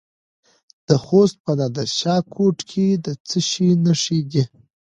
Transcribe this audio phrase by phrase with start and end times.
[0.87, 4.43] د خوست په نادر شاه کوټ کې د څه شي نښې دي؟